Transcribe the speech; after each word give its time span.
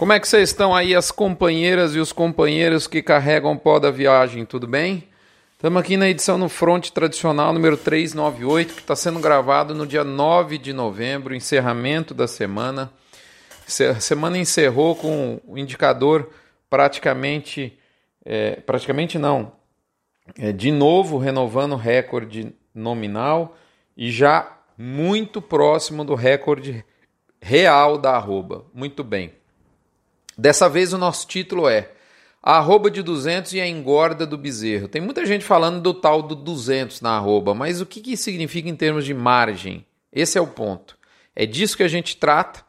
Como 0.00 0.14
é 0.14 0.18
que 0.18 0.26
vocês 0.26 0.48
estão 0.48 0.74
aí, 0.74 0.94
as 0.94 1.10
companheiras 1.10 1.94
e 1.94 1.98
os 1.98 2.10
companheiros 2.10 2.86
que 2.86 3.02
carregam 3.02 3.52
o 3.52 3.58
pó 3.58 3.78
da 3.78 3.90
viagem? 3.90 4.46
Tudo 4.46 4.66
bem? 4.66 5.06
Estamos 5.52 5.78
aqui 5.78 5.94
na 5.94 6.08
edição 6.08 6.38
no 6.38 6.48
Front 6.48 6.88
Tradicional 6.88 7.52
número 7.52 7.76
398, 7.76 8.72
que 8.72 8.80
está 8.80 8.96
sendo 8.96 9.20
gravado 9.20 9.74
no 9.74 9.86
dia 9.86 10.02
9 10.02 10.56
de 10.56 10.72
novembro, 10.72 11.34
encerramento 11.34 12.14
da 12.14 12.26
semana. 12.26 12.90
A 13.94 14.00
semana 14.00 14.38
encerrou 14.38 14.96
com 14.96 15.38
o 15.46 15.58
indicador 15.58 16.30
praticamente, 16.70 17.78
é, 18.24 18.52
praticamente 18.52 19.18
não, 19.18 19.52
é, 20.38 20.50
de 20.50 20.72
novo 20.72 21.18
renovando 21.18 21.72
o 21.72 21.76
recorde 21.76 22.54
nominal 22.74 23.54
e 23.94 24.10
já 24.10 24.60
muito 24.78 25.42
próximo 25.42 26.06
do 26.06 26.14
recorde 26.14 26.82
real 27.38 27.98
da 27.98 28.12
arroba. 28.12 28.64
Muito 28.72 29.04
bem. 29.04 29.38
Dessa 30.40 30.70
vez 30.70 30.94
o 30.94 30.98
nosso 30.98 31.26
título 31.26 31.68
é 31.68 31.90
a 32.42 32.56
arroba 32.56 32.90
de 32.90 33.02
200 33.02 33.52
e 33.52 33.60
a 33.60 33.68
engorda 33.68 34.24
do 34.24 34.38
bezerro. 34.38 34.88
Tem 34.88 35.02
muita 35.02 35.26
gente 35.26 35.44
falando 35.44 35.82
do 35.82 35.92
tal 35.92 36.22
do 36.22 36.34
200 36.34 37.02
na 37.02 37.18
arroba, 37.18 37.52
mas 37.52 37.82
o 37.82 37.84
que, 37.84 38.00
que 38.00 38.16
significa 38.16 38.66
em 38.66 38.74
termos 38.74 39.04
de 39.04 39.12
margem? 39.12 39.84
Esse 40.10 40.38
é 40.38 40.40
o 40.40 40.46
ponto. 40.46 40.96
É 41.36 41.44
disso 41.44 41.76
que 41.76 41.82
a 41.82 41.88
gente 41.88 42.16
trata. 42.16 42.64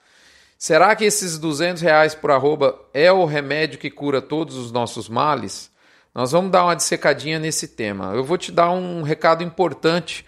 Será 0.57 0.93
que 0.97 1.05
esses 1.05 1.39
200 1.39 1.81
reais 1.81 2.13
por 2.13 2.29
arroba 2.29 2.77
é 2.93 3.09
o 3.09 3.23
remédio 3.23 3.79
que 3.79 3.89
cura 3.89 4.21
todos 4.21 4.57
os 4.57 4.69
nossos 4.69 5.07
males? 5.07 5.71
Nós 6.13 6.33
vamos 6.33 6.51
dar 6.51 6.65
uma 6.65 6.75
dissecadinha 6.75 7.39
nesse 7.39 7.69
tema. 7.69 8.11
Eu 8.13 8.25
vou 8.25 8.37
te 8.37 8.51
dar 8.51 8.69
um 8.69 9.01
recado 9.01 9.45
importante, 9.45 10.25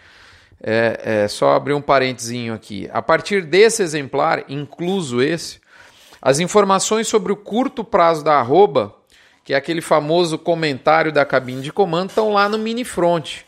é, 0.62 1.24
é 1.24 1.28
só 1.28 1.58
abrir 1.58 1.74
um 1.74 1.82
parentezinho 1.82 2.54
aqui. 2.54 2.90
A 2.94 3.02
partir 3.02 3.42
desse 3.42 3.84
exemplar, 3.84 4.46
incluso 4.48 5.22
esse, 5.22 5.62
as 6.26 6.40
informações 6.40 7.06
sobre 7.10 7.34
o 7.34 7.36
curto 7.36 7.84
prazo 7.84 8.24
da 8.24 8.36
arroba, 8.36 8.96
que 9.44 9.54
é 9.54 9.58
aquele 9.58 9.82
famoso 9.82 10.38
comentário 10.38 11.12
da 11.12 11.26
cabine 11.26 11.62
de 11.62 11.74
comando, 11.74 12.12
estão 12.12 12.32
lá 12.32 12.48
no 12.48 12.58
mini 12.58 12.86
front. 12.86 13.42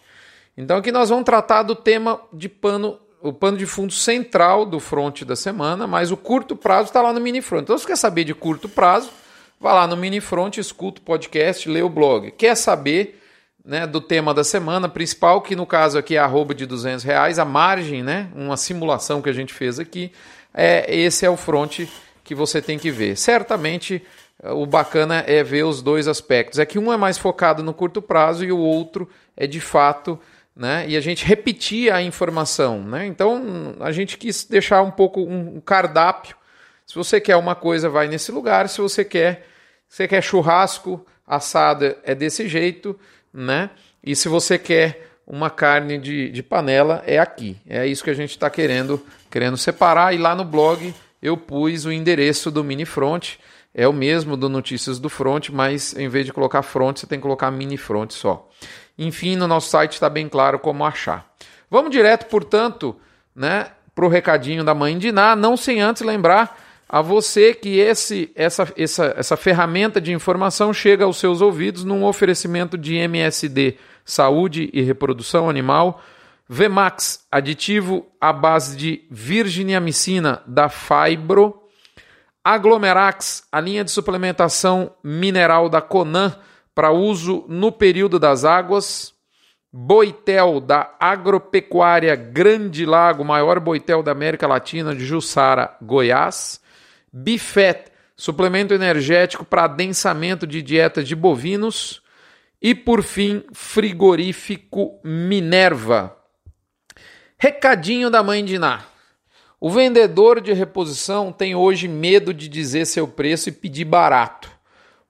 Então 0.58 0.76
aqui 0.76 0.92
nós 0.92 1.08
vamos 1.08 1.24
tratar 1.24 1.64
do 1.64 1.74
tema 1.74 2.20
de 2.34 2.50
pano, 2.50 3.00
o 3.22 3.32
pano 3.32 3.58
de 3.58 3.66
fundo 3.66 3.94
central 3.94 4.66
do 4.66 4.82
front 4.82 5.24
da 5.24 5.38
semana, 5.38 5.88
mas 5.88 6.12
o 6.12 6.18
curto 6.18 6.54
prazo 6.54 6.90
está 6.90 7.02
lá 7.02 7.14
no 7.14 7.22
mini 7.22 7.42
front. 7.42 7.62
Então 7.62 7.78
se 7.78 7.88
quer 7.88 7.96
saber 7.96 8.26
de 8.26 8.34
curto 8.34 8.68
prazo, 8.68 9.10
vá 9.58 9.74
lá 9.74 9.88
no 9.88 9.96
mini 9.96 10.20
front, 10.20 10.58
escuta 10.58 11.00
o 11.00 11.04
podcast, 11.06 11.70
lê 11.70 11.82
o 11.82 11.88
blog. 11.88 12.30
Quer 12.32 12.56
saber 12.56 13.22
né, 13.64 13.88
do 13.88 14.02
tema 14.02 14.34
da 14.34 14.44
semana 14.44 14.90
principal, 14.90 15.42
que 15.42 15.56
no 15.56 15.66
caso 15.66 15.98
aqui 15.98 16.18
é 16.18 16.20
arroba 16.20 16.54
de 16.54 16.66
200 16.66 17.06
reais, 17.06 17.40
a 17.40 17.46
margem, 17.46 18.04
né, 18.04 18.30
uma 18.36 18.58
simulação 18.58 19.22
que 19.22 19.30
a 19.30 19.34
gente 19.34 19.54
fez 19.54 19.80
aqui, 19.80 20.12
é 20.54 20.94
esse 20.94 21.26
é 21.26 21.30
o 21.30 21.38
front 21.38 21.86
que 22.26 22.36
você 22.36 22.62
tem 22.62 22.78
que 22.78 22.92
ver. 22.92 23.16
Certamente 23.16 24.04
o 24.44 24.66
bacana 24.66 25.24
é 25.28 25.44
ver 25.44 25.64
os 25.64 25.82
dois 25.82 26.08
aspectos. 26.08 26.60
É 26.60 26.66
que 26.66 26.78
um 26.78 26.92
é 26.92 26.98
mais 26.98 27.18
focado 27.18 27.64
no 27.64 27.74
curto 27.74 28.02
prazo 28.02 28.44
e 28.44 28.52
o 28.52 28.58
outro 28.58 29.08
é 29.38 29.48
de 29.48 29.62
fato, 29.62 30.20
né? 30.56 30.86
E 30.90 30.98
a 30.98 31.00
gente 31.00 31.24
repetia 31.24 31.96
a 31.96 32.02
informação, 32.02 32.82
né? 32.84 33.06
Então 33.06 33.76
a 33.80 33.92
gente 33.92 34.18
quis 34.18 34.44
deixar 34.44 34.82
um 34.82 34.92
pouco 34.92 35.22
um 35.22 35.62
cardápio. 35.62 36.36
Se 36.86 36.96
você 36.96 37.22
quer 37.22 37.36
uma 37.38 37.56
coisa, 37.56 37.90
vai 37.90 38.08
nesse 38.08 38.32
lugar. 38.32 38.68
Se 38.68 38.82
você 38.82 39.06
quer, 39.06 39.48
você 39.88 40.08
quer 40.08 40.22
churrasco 40.22 41.06
assada, 41.26 41.98
é 42.04 42.14
desse 42.14 42.48
jeito, 42.48 43.00
né? 43.32 43.70
E 44.04 44.16
se 44.16 44.28
você 44.28 44.58
quer 44.58 45.12
uma 45.28 45.50
carne 45.50 45.98
de, 45.98 46.30
de 46.30 46.44
panela, 46.44 47.04
é 47.06 47.18
aqui. 47.18 47.58
É 47.68 47.86
isso 47.88 48.04
que 48.04 48.10
a 48.10 48.16
gente 48.16 48.32
está 48.32 48.50
querendo, 48.50 49.04
querendo 49.30 49.58
separar. 49.58 50.14
E 50.14 50.18
lá 50.18 50.36
no 50.36 50.44
blog 50.46 50.94
eu 51.26 51.36
pus 51.36 51.86
o 51.86 51.92
endereço 51.92 52.52
do 52.52 52.64
mini 52.64 52.86
front. 52.86 53.38
É 53.74 53.88
o 53.88 53.94
mesmo 53.94 54.38
do 54.38 54.48
Notícias 54.48 55.00
do 55.00 55.10
Front, 55.10 55.50
mas 55.50 55.94
em 55.98 56.08
vez 56.08 56.26
de 56.26 56.32
colocar 56.32 56.62
front, 56.62 56.98
você 56.98 57.08
tem 57.08 57.20
que 57.20 57.24
colocar 57.24 57.52
mini 57.52 57.78
front 57.78 58.12
só. 58.12 58.48
Enfim, 58.98 59.36
no 59.36 59.48
nosso 59.48 59.70
site 59.70 59.94
está 59.94 60.10
bem 60.10 60.30
claro 60.30 60.60
como 60.60 60.86
achar. 60.86 61.30
Vamos 61.70 61.92
direto, 61.92 62.28
portanto, 62.28 62.96
né, 63.36 63.68
para 63.94 64.06
o 64.06 64.08
recadinho 64.08 64.64
da 64.64 64.74
mãe 64.74 64.98
de 64.98 65.12
Ná, 65.12 65.36
não 65.36 65.58
sem 65.58 65.82
antes 65.82 66.04
lembrar 66.04 66.62
a 66.88 67.02
você 67.02 67.54
que 67.54 67.80
esse, 67.80 68.32
essa, 68.36 68.72
essa, 68.78 69.14
essa 69.18 69.36
ferramenta 69.36 70.00
de 70.00 70.14
informação 70.14 70.72
chega 70.72 71.04
aos 71.04 71.18
seus 71.18 71.42
ouvidos 71.42 71.84
num 71.84 72.06
oferecimento 72.06 72.78
de 72.78 72.96
MSD 72.96 73.76
Saúde 74.06 74.70
e 74.72 74.82
Reprodução 74.82 75.50
Animal 75.50 76.02
Vmax, 76.48 77.26
aditivo 77.32 78.06
à 78.22 78.32
base 78.32 78.78
de 78.78 79.06
virginiamicina 79.10 80.44
da 80.46 80.70
Fibro. 80.70 81.64
Aglomerax, 82.44 83.48
a 83.52 83.60
linha 83.60 83.84
de 83.84 83.90
suplementação 83.90 84.92
mineral 85.04 85.68
da 85.68 85.82
Conan 85.82 86.36
para 86.76 86.92
uso 86.92 87.46
no 87.48 87.72
período 87.72 88.20
das 88.20 88.46
águas. 88.46 89.14
Boitel 89.74 90.62
da 90.62 90.96
Agropecuária 91.00 92.16
Grande 92.16 92.86
Lago, 92.86 93.26
maior 93.26 93.60
boitel 93.60 94.04
da 94.04 94.12
América 94.12 94.48
Latina, 94.48 94.96
de 94.96 95.04
Jussara, 95.04 95.76
Goiás. 95.82 96.62
Bifet, 97.12 97.92
suplemento 98.16 98.74
energético 98.74 99.44
para 99.44 99.64
adensamento 99.64 100.46
de 100.46 100.62
dieta 100.62 101.04
de 101.04 101.16
bovinos. 101.16 102.02
E 102.62 102.76
por 102.76 103.02
fim, 103.04 103.44
frigorífico 103.52 105.00
Minerva, 105.04 106.16
Recadinho 107.38 108.10
da 108.10 108.24
mãe 108.24 108.44
de 108.46 108.58
Ná. 108.58 108.86
O 109.60 109.70
vendedor 109.70 110.40
de 110.40 110.54
reposição 110.54 111.34
tem 111.34 111.54
hoje 111.54 111.88
medo 111.88 112.34
de 112.34 112.48
dizer 112.48 112.86
seu 112.86 113.08
preço 113.08 113.50
e 113.50 113.52
pedir 113.52 113.84
barato. 113.84 114.50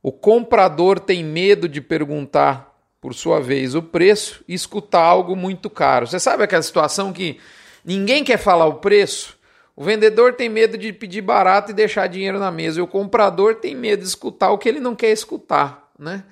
O 0.01 0.11
comprador 0.11 0.99
tem 0.99 1.23
medo 1.23 1.69
de 1.69 1.81
perguntar, 1.81 2.73
por 2.99 3.13
sua 3.13 3.39
vez, 3.39 3.75
o 3.75 3.81
preço 3.81 4.43
e 4.47 4.55
escutar 4.55 5.01
algo 5.01 5.35
muito 5.35 5.69
caro. 5.69 6.07
Você 6.07 6.19
sabe 6.19 6.43
aquela 6.43 6.63
situação 6.63 7.13
que 7.13 7.39
ninguém 7.83 8.23
quer 8.23 8.37
falar 8.37 8.65
o 8.65 8.75
preço? 8.75 9.37
O 9.75 9.83
vendedor 9.83 10.33
tem 10.33 10.49
medo 10.49 10.77
de 10.79 10.91
pedir 10.91 11.21
barato 11.21 11.71
e 11.71 11.75
deixar 11.75 12.07
dinheiro 12.07 12.39
na 12.39 12.49
mesa, 12.49 12.79
e 12.79 12.81
o 12.81 12.87
comprador 12.87 13.55
tem 13.55 13.75
medo 13.75 14.01
de 14.01 14.07
escutar 14.07 14.49
o 14.49 14.57
que 14.57 14.67
ele 14.67 14.79
não 14.79 14.95
quer 14.95 15.11
escutar. 15.11 15.91
Né? 15.97 16.23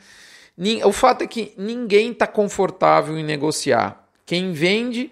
O 0.86 0.92
fato 0.92 1.24
é 1.24 1.28
que 1.28 1.54
ninguém 1.56 2.12
está 2.12 2.26
confortável 2.26 3.18
em 3.18 3.24
negociar. 3.24 4.08
Quem 4.26 4.54
vende 4.54 5.12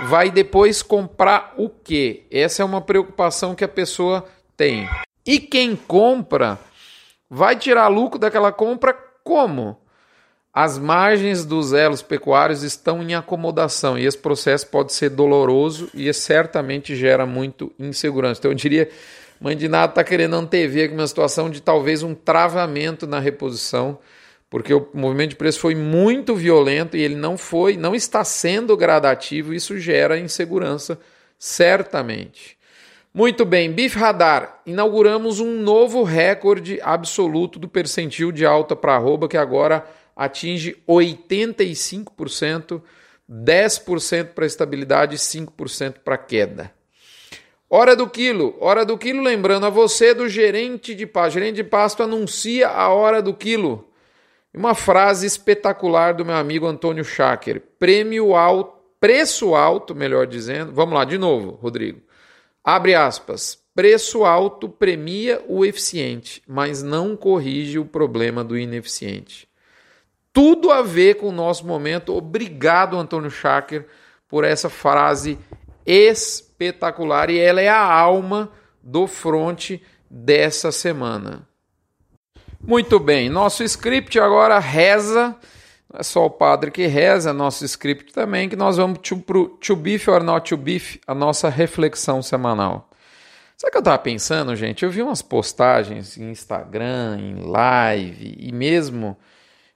vai 0.00 0.30
depois 0.30 0.82
comprar 0.82 1.54
o 1.56 1.68
quê? 1.68 2.24
Essa 2.30 2.62
é 2.62 2.64
uma 2.64 2.80
preocupação 2.80 3.54
que 3.54 3.64
a 3.64 3.68
pessoa 3.68 4.24
tem. 4.56 4.88
E 5.26 5.38
quem 5.38 5.76
compra 5.76 6.58
vai 7.30 7.56
tirar 7.56 7.88
lucro 7.88 8.18
daquela 8.18 8.52
compra 8.52 8.92
como? 9.22 9.78
As 10.52 10.78
margens 10.78 11.46
dos 11.46 11.72
elos 11.72 12.02
pecuários 12.02 12.62
estão 12.62 13.02
em 13.02 13.14
acomodação 13.14 13.98
e 13.98 14.04
esse 14.04 14.18
processo 14.18 14.66
pode 14.66 14.92
ser 14.92 15.08
doloroso 15.08 15.88
e 15.94 16.12
certamente 16.12 16.94
gera 16.94 17.24
muito 17.24 17.72
insegurança. 17.78 18.40
Então 18.40 18.50
eu 18.50 18.54
diria, 18.54 18.90
nada 19.40 19.92
está 19.92 20.04
querendo 20.04 20.34
antever 20.34 20.84
aqui 20.84 20.94
uma 20.94 21.06
situação 21.06 21.48
de 21.48 21.62
talvez 21.62 22.02
um 22.02 22.14
travamento 22.14 23.06
na 23.06 23.18
reposição 23.18 23.98
porque 24.52 24.74
o 24.74 24.86
movimento 24.92 25.30
de 25.30 25.36
preço 25.36 25.60
foi 25.60 25.74
muito 25.74 26.34
violento 26.34 26.94
e 26.94 27.00
ele 27.00 27.14
não 27.14 27.38
foi, 27.38 27.74
não 27.74 27.94
está 27.94 28.22
sendo 28.22 28.76
gradativo, 28.76 29.54
isso 29.54 29.78
gera 29.78 30.18
insegurança, 30.18 31.00
certamente. 31.38 32.58
Muito 33.14 33.46
bem, 33.46 33.72
Bif 33.72 33.98
Radar, 33.98 34.60
inauguramos 34.66 35.40
um 35.40 35.62
novo 35.62 36.02
recorde 36.02 36.78
absoluto 36.82 37.58
do 37.58 37.66
percentil 37.66 38.30
de 38.30 38.44
alta 38.44 38.76
para 38.76 38.94
arroba, 38.94 39.26
que 39.26 39.38
agora 39.38 39.86
atinge 40.14 40.76
85%, 40.86 42.82
10% 43.30 44.34
para 44.34 44.44
estabilidade 44.44 45.14
e 45.14 45.18
5% 45.18 45.94
para 46.04 46.18
queda. 46.18 46.70
Hora 47.70 47.96
do 47.96 48.06
quilo, 48.06 48.54
hora 48.60 48.84
do 48.84 48.98
quilo, 48.98 49.22
lembrando 49.22 49.64
a 49.64 49.70
você 49.70 50.12
do 50.12 50.28
gerente 50.28 50.94
de 50.94 51.06
pasto. 51.06 51.32
Gerente 51.32 51.56
de 51.56 51.64
pasto 51.64 52.02
anuncia 52.02 52.68
a 52.68 52.90
hora 52.90 53.22
do 53.22 53.32
quilo. 53.32 53.88
Uma 54.54 54.74
frase 54.74 55.26
espetacular 55.26 56.12
do 56.12 56.26
meu 56.26 56.34
amigo 56.34 56.66
Antônio 56.66 57.04
Schacker. 57.04 57.62
Prêmio 57.78 58.34
alto, 58.34 58.74
preço 59.00 59.54
alto, 59.54 59.94
melhor 59.94 60.26
dizendo. 60.26 60.72
Vamos 60.72 60.94
lá, 60.94 61.04
de 61.04 61.16
novo, 61.16 61.52
Rodrigo. 61.52 62.02
Abre 62.62 62.94
aspas. 62.94 63.58
Preço 63.74 64.24
alto 64.24 64.68
premia 64.68 65.42
o 65.48 65.64
eficiente, 65.64 66.42
mas 66.46 66.82
não 66.82 67.16
corrige 67.16 67.78
o 67.78 67.86
problema 67.86 68.44
do 68.44 68.58
ineficiente. 68.58 69.48
Tudo 70.30 70.70
a 70.70 70.82
ver 70.82 71.14
com 71.14 71.28
o 71.28 71.32
nosso 71.32 71.66
momento. 71.66 72.14
Obrigado, 72.14 72.98
Antônio 72.98 73.30
Schacker, 73.30 73.86
por 74.28 74.44
essa 74.44 74.68
frase 74.68 75.38
espetacular. 75.86 77.30
E 77.30 77.38
ela 77.38 77.62
é 77.62 77.68
a 77.68 77.82
alma 77.82 78.52
do 78.82 79.06
fronte 79.06 79.82
dessa 80.10 80.70
semana. 80.70 81.48
Muito 82.64 83.00
bem, 83.00 83.28
nosso 83.28 83.64
script 83.64 84.20
agora 84.20 84.60
reza, 84.60 85.34
não 85.92 85.98
é 85.98 86.02
só 86.04 86.26
o 86.26 86.30
padre 86.30 86.70
que 86.70 86.86
reza, 86.86 87.32
nosso 87.32 87.64
script 87.64 88.12
também, 88.12 88.48
que 88.48 88.54
nós 88.54 88.76
vamos 88.76 89.00
para 89.26 89.36
o 89.36 89.48
to 89.48 89.74
beef 89.74 90.06
or 90.06 90.22
not 90.22 90.48
to 90.48 90.56
beef, 90.56 90.98
a 91.04 91.12
nossa 91.12 91.48
reflexão 91.48 92.22
semanal. 92.22 92.88
Sabe 93.56 93.68
o 93.68 93.72
que 93.72 93.76
eu 93.78 93.80
estava 93.80 93.98
pensando, 93.98 94.54
gente? 94.54 94.84
Eu 94.84 94.90
vi 94.92 95.02
umas 95.02 95.20
postagens 95.20 96.16
em 96.16 96.30
Instagram, 96.30 97.18
em 97.18 97.34
live 97.50 98.36
e 98.38 98.52
mesmo 98.52 99.16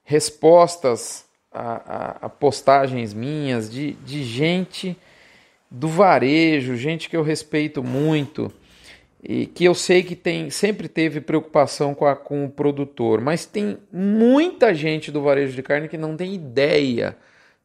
respostas 0.05 1.25
a, 1.51 2.21
a, 2.21 2.25
a 2.27 2.29
postagens 2.29 3.13
minhas 3.13 3.69
de, 3.69 3.93
de 3.95 4.23
gente 4.23 4.97
do 5.69 5.89
varejo, 5.89 6.77
gente 6.77 7.09
que 7.09 7.17
eu 7.17 7.21
respeito 7.21 7.83
muito 7.83 8.49
e 9.23 9.45
que 9.45 9.65
eu 9.65 9.73
sei 9.73 10.03
que 10.03 10.15
tem 10.15 10.49
sempre 10.49 10.87
teve 10.87 11.19
preocupação 11.19 11.93
com, 11.93 12.05
a, 12.05 12.15
com 12.15 12.45
o 12.45 12.49
produtor, 12.49 13.19
mas 13.21 13.45
tem 13.45 13.77
muita 13.91 14.73
gente 14.73 15.11
do 15.11 15.21
varejo 15.21 15.55
de 15.55 15.63
carne 15.63 15.87
que 15.87 15.97
não 15.97 16.15
tem 16.15 16.33
ideia 16.33 17.17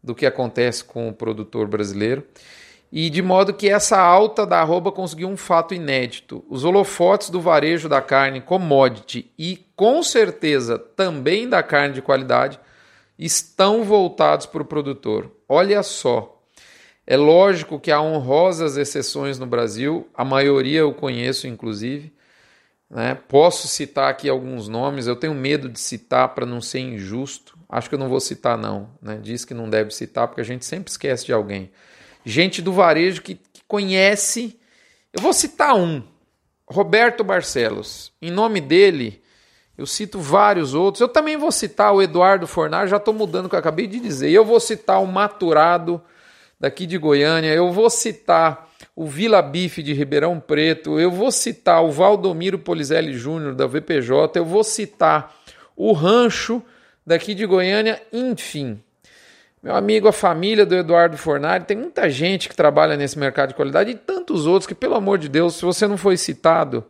do 0.02 0.14
que 0.14 0.26
acontece 0.26 0.82
com 0.82 1.08
o 1.08 1.12
produtor 1.12 1.68
brasileiro 1.68 2.26
e 2.92 3.08
de 3.08 3.22
modo 3.22 3.54
que 3.54 3.70
essa 3.70 3.98
alta 3.98 4.46
da 4.46 4.60
arroba 4.60 4.92
conseguiu 4.92 5.28
um 5.28 5.36
fato 5.36 5.72
inédito. 5.72 6.44
Os 6.48 6.62
holofotes 6.62 7.30
do 7.30 7.40
varejo 7.40 7.88
da 7.88 8.02
carne 8.02 8.40
commodity 8.40 9.30
e 9.38 9.64
com 9.74 10.02
certeza 10.02 10.78
também 10.78 11.48
da 11.48 11.62
carne 11.62 11.94
de 11.94 12.02
qualidade 12.02 12.60
estão 13.18 13.82
voltados 13.82 14.44
para 14.44 14.60
o 14.60 14.66
produtor. 14.66 15.30
Olha 15.48 15.82
só. 15.82 16.41
É 17.06 17.16
lógico 17.16 17.80
que 17.80 17.90
há 17.90 18.00
honrosas 18.00 18.76
exceções 18.76 19.38
no 19.38 19.46
Brasil, 19.46 20.08
a 20.14 20.24
maioria 20.24 20.80
eu 20.80 20.94
conheço, 20.94 21.46
inclusive. 21.46 22.12
Né? 22.88 23.14
Posso 23.28 23.66
citar 23.66 24.10
aqui 24.10 24.28
alguns 24.28 24.68
nomes, 24.68 25.06
eu 25.06 25.16
tenho 25.16 25.34
medo 25.34 25.68
de 25.68 25.80
citar 25.80 26.28
para 26.28 26.46
não 26.46 26.60
ser 26.60 26.80
injusto. 26.80 27.58
Acho 27.68 27.88
que 27.88 27.94
eu 27.94 27.98
não 27.98 28.08
vou 28.08 28.20
citar, 28.20 28.56
não. 28.56 28.90
Né? 29.00 29.18
Diz 29.20 29.44
que 29.44 29.54
não 29.54 29.68
deve 29.68 29.90
citar, 29.90 30.28
porque 30.28 30.40
a 30.40 30.44
gente 30.44 30.64
sempre 30.64 30.90
esquece 30.90 31.26
de 31.26 31.32
alguém 31.32 31.70
gente 32.24 32.62
do 32.62 32.72
varejo 32.72 33.22
que, 33.22 33.34
que 33.34 33.62
conhece. 33.66 34.58
Eu 35.12 35.20
vou 35.20 35.32
citar 35.32 35.74
um, 35.74 36.02
Roberto 36.66 37.22
Barcelos. 37.24 38.12
Em 38.20 38.30
nome 38.30 38.60
dele, 38.60 39.22
eu 39.76 39.86
cito 39.86 40.18
vários 40.18 40.74
outros. 40.74 41.00
Eu 41.00 41.08
também 41.08 41.36
vou 41.36 41.52
citar 41.52 41.92
o 41.92 42.02
Eduardo 42.02 42.46
Fornar, 42.46 42.86
já 42.86 42.96
estou 42.96 43.14
mudando 43.14 43.46
o 43.46 43.48
que 43.48 43.54
eu 43.54 43.60
acabei 43.60 43.86
de 43.86 44.00
dizer. 44.00 44.30
Eu 44.30 44.44
vou 44.44 44.60
citar 44.60 45.02
o 45.02 45.06
Maturado, 45.06 46.00
daqui 46.62 46.86
de 46.86 46.96
Goiânia. 46.96 47.52
Eu 47.52 47.72
vou 47.72 47.90
citar 47.90 48.70
o 48.94 49.04
Vila 49.04 49.42
Bife 49.42 49.82
de 49.82 49.92
Ribeirão 49.92 50.38
Preto. 50.38 51.00
Eu 51.00 51.10
vou 51.10 51.32
citar 51.32 51.82
o 51.82 51.90
Valdomiro 51.90 52.56
Polizelli 52.56 53.14
Júnior, 53.14 53.52
da 53.52 53.66
VPJ. 53.66 54.38
Eu 54.38 54.44
vou 54.44 54.62
citar 54.62 55.34
o 55.76 55.92
Rancho, 55.92 56.62
daqui 57.04 57.34
de 57.34 57.44
Goiânia. 57.44 58.00
Enfim, 58.12 58.80
meu 59.60 59.74
amigo, 59.74 60.06
a 60.06 60.12
família 60.12 60.64
do 60.64 60.76
Eduardo 60.76 61.18
Fornari, 61.18 61.64
tem 61.64 61.76
muita 61.76 62.08
gente 62.08 62.48
que 62.48 62.54
trabalha 62.54 62.96
nesse 62.96 63.18
mercado 63.18 63.48
de 63.48 63.54
qualidade 63.56 63.90
e 63.90 63.94
tantos 63.96 64.46
outros 64.46 64.68
que, 64.68 64.74
pelo 64.74 64.94
amor 64.94 65.18
de 65.18 65.28
Deus, 65.28 65.56
se 65.56 65.64
você 65.64 65.88
não 65.88 65.96
foi 65.96 66.16
citado. 66.16 66.84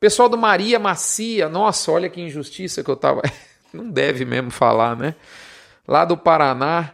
Pessoal 0.00 0.28
do 0.28 0.36
Maria 0.36 0.80
Macia, 0.80 1.48
nossa, 1.48 1.92
olha 1.92 2.08
que 2.08 2.20
injustiça 2.20 2.82
que 2.82 2.90
eu 2.90 2.96
tava. 2.96 3.22
não 3.72 3.88
deve 3.88 4.24
mesmo 4.24 4.50
falar, 4.50 4.96
né? 4.96 5.14
Lá 5.86 6.04
do 6.04 6.16
Paraná, 6.16 6.92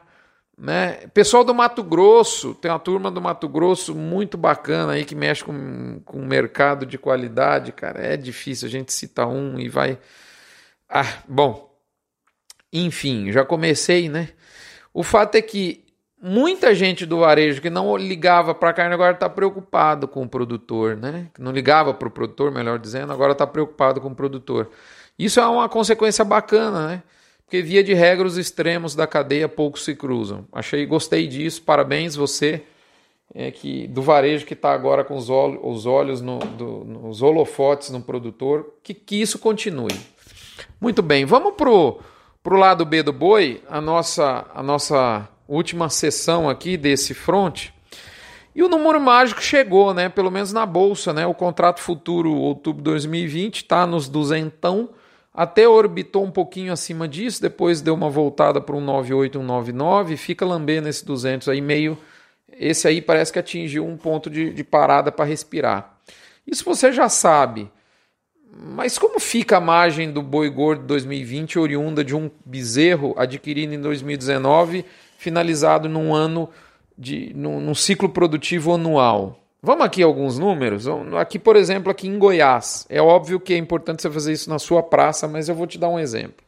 né? 0.58 1.06
Pessoal 1.14 1.44
do 1.44 1.55
Mato 1.55 1.84
Grosso, 1.84 2.52
tem 2.55 2.69
uma 2.70 2.81
turma 2.81 3.10
do 3.10 3.20
Mato 3.20 3.49
Grosso 3.49 3.94
muito 3.94 4.37
bacana 4.37 4.94
aí 4.94 5.05
que 5.05 5.14
mexe 5.14 5.44
com, 5.44 6.00
com 6.05 6.19
mercado 6.25 6.84
de 6.84 6.99
qualidade, 6.99 7.70
cara. 7.70 8.00
É 8.00 8.16
difícil 8.16 8.66
a 8.66 8.70
gente 8.70 8.93
citar 8.93 9.28
um 9.28 9.58
e 9.60 9.69
vai. 9.69 9.99
Ah, 10.88 11.22
bom. 11.28 11.72
Enfim, 12.72 13.31
já 13.31 13.44
comecei, 13.44 14.08
né? 14.08 14.31
O 14.93 15.05
fato 15.05 15.37
é 15.37 15.43
que 15.43 15.84
muita 16.20 16.75
gente 16.75 17.06
do 17.06 17.20
varejo 17.20 17.62
que 17.62 17.70
não 17.70 17.96
ligava 17.96 18.52
para 18.52 18.70
a 18.70 18.72
carne 18.72 18.94
agora 18.94 19.12
está 19.14 19.28
preocupado 19.28 20.08
com 20.08 20.25
o 20.25 20.28
produtor, 20.28 20.96
né? 20.96 21.28
Que 21.32 21.40
não 21.40 21.52
ligava 21.52 21.94
para 21.94 22.08
o 22.08 22.10
produtor, 22.10 22.50
melhor 22.50 22.81
dizendo, 22.81 23.12
agora 23.12 23.32
está 23.32 23.46
preocupado 23.46 24.00
com 24.00 24.08
o 24.08 24.14
produtor. 24.14 24.70
Isso 25.16 25.38
é 25.38 25.46
uma 25.46 25.69
consequência 25.69 26.25
bacana, 26.25 26.88
né? 26.88 27.02
Porque 27.49 27.62
via 27.62 27.83
de 27.83 27.95
regra 27.95 28.27
os 28.27 28.37
extremos 28.37 28.95
da 28.95 29.06
cadeia 29.06 29.49
pouco 29.49 29.79
se 29.79 29.95
cruzam. 29.97 30.45
Achei, 30.53 30.85
gostei 30.85 31.27
disso. 31.27 31.62
Parabéns 31.62 32.15
você 32.15 32.61
é, 33.35 33.50
que 33.50 33.87
do 33.87 34.03
varejo 34.03 34.45
que 34.45 34.53
está 34.53 34.71
agora 34.71 35.03
com 35.03 35.17
os, 35.17 35.31
olhos, 35.31 35.59
os 35.62 35.87
olhos 35.87 36.21
no, 36.21 36.39
do, 36.41 36.85
nos 36.85 37.23
holofotes 37.23 37.89
no 37.89 38.03
produtor. 38.03 38.75
Que, 38.83 38.93
que 38.93 39.19
isso 39.19 39.39
continue. 39.39 39.99
Muito 40.79 41.00
bem, 41.00 41.25
vamos 41.25 41.55
pro 41.55 41.99
o 42.45 42.50
lado 42.55 42.85
B 42.85 43.03
do 43.03 43.15
boi, 43.15 43.62
a 43.67 43.81
nossa, 43.81 44.47
a 44.55 44.62
nossa 44.62 45.27
última 45.49 45.89
sessão 45.89 46.51
aqui 46.51 46.77
desse 46.77 47.15
front. 47.15 47.69
E 48.55 48.62
o 48.62 48.69
número 48.69 49.01
mágico 49.01 49.43
chegou, 49.43 49.94
né? 49.94 50.11
Pelo 50.11 50.31
menos 50.31 50.53
na 50.53 50.67
bolsa, 50.67 51.15
né? 51.15 51.27
O 51.27 51.33
contrato 51.33 51.81
futuro 51.81 52.31
outubro 52.31 52.83
de 52.83 52.91
2020 52.91 53.56
está 53.56 53.87
nos 53.87 54.06
duzentão, 54.06 54.91
até 55.33 55.69
orbitou 55.69 56.25
um 56.25 56.31
pouquinho 56.31 56.73
acima 56.73 57.07
disso, 57.07 57.41
depois 57.41 57.81
deu 57.81 57.95
uma 57.95 58.11
voltada 58.11 58.61
para 58.61 58.75
um 58.75 58.81
98, 58.81 59.39
um 59.39 59.43
99, 59.43 60.17
fica 60.17 60.45
lambendo 60.45 60.89
esse 60.89 61.05
200 61.05 61.49
aí 61.49 61.61
meio. 61.61 61.97
Esse 62.51 62.89
aí 62.89 63.01
parece 63.01 63.33
que 63.33 63.39
atingiu 63.39 63.87
um 63.87 63.97
ponto 63.97 64.29
de, 64.29 64.53
de 64.53 64.65
parada 64.65 65.13
para 65.13 65.25
respirar. 65.25 65.99
Isso 66.47 66.65
você 66.65 66.93
já 66.93 67.09
sabe. 67.09 67.71
Mas 68.61 68.99
como 68.99 69.21
fica 69.21 69.59
a 69.59 69.61
margem 69.61 70.11
do 70.11 70.23
boi 70.23 70.51
gordo 70.51 70.85
2020 70.87 71.59
oriunda 71.59 72.03
de 72.03 72.17
um 72.17 72.29
bezerro 72.45 73.15
adquirido 73.17 73.73
em 73.73 73.81
2019, 73.81 74.85
finalizado 75.17 75.89
num 75.89 76.13
ano 76.13 76.49
de 76.97 77.33
num, 77.35 77.61
num 77.61 77.75
ciclo 77.75 78.09
produtivo 78.09 78.75
anual? 78.75 79.39
Vamos 79.60 79.84
aqui 79.84 80.02
alguns 80.02 80.38
números. 80.38 80.87
Aqui, 81.19 81.38
por 81.38 81.56
exemplo, 81.56 81.90
aqui 81.90 82.06
em 82.06 82.19
Goiás. 82.19 82.87
É 82.88 83.02
óbvio 83.02 83.40
que 83.40 83.52
é 83.52 83.56
importante 83.56 84.02
você 84.02 84.10
fazer 84.10 84.32
isso 84.32 84.49
na 84.49 84.58
sua 84.58 84.82
praça, 84.82 85.26
mas 85.26 85.49
eu 85.49 85.55
vou 85.55 85.66
te 85.66 85.78
dar 85.78 85.88
um 85.88 85.99
exemplo. 85.99 86.46